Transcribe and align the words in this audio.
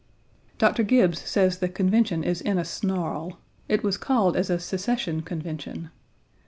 Doctor 0.57 0.81
Gibbes 0.83 1.19
says 1.27 1.59
the 1.59 1.69
Convention 1.69 2.23
is 2.23 2.41
in 2.41 2.57
a 2.57 2.65
snarl. 2.65 3.37
It 3.69 3.83
was 3.83 3.97
called 3.97 4.35
as 4.35 4.49
a 4.49 4.57
Secession 4.57 5.21
Convention. 5.21 5.91